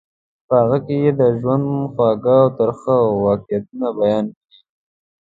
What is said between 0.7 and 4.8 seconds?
کې یې د ژوند خوږ او ترخه واقعیتونه بیان کړي.